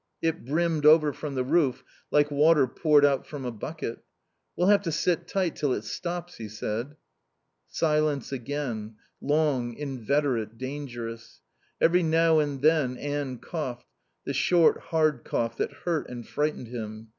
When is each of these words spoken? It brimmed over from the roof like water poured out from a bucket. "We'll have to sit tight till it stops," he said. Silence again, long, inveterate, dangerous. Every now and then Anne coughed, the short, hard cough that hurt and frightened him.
It 0.19 0.45
brimmed 0.45 0.83
over 0.83 1.13
from 1.13 1.35
the 1.35 1.43
roof 1.43 1.83
like 2.09 2.31
water 2.31 2.65
poured 2.65 3.05
out 3.05 3.27
from 3.27 3.45
a 3.45 3.51
bucket. 3.51 4.03
"We'll 4.55 4.69
have 4.69 4.81
to 4.81 4.91
sit 4.91 5.27
tight 5.27 5.55
till 5.55 5.73
it 5.73 5.83
stops," 5.83 6.37
he 6.37 6.49
said. 6.49 6.95
Silence 7.67 8.31
again, 8.31 8.95
long, 9.21 9.75
inveterate, 9.75 10.57
dangerous. 10.57 11.41
Every 11.79 12.01
now 12.01 12.39
and 12.39 12.63
then 12.63 12.97
Anne 12.97 13.37
coughed, 13.37 13.85
the 14.25 14.33
short, 14.33 14.79
hard 14.79 15.23
cough 15.23 15.57
that 15.57 15.71
hurt 15.71 16.09
and 16.09 16.27
frightened 16.27 16.69
him. 16.69 17.09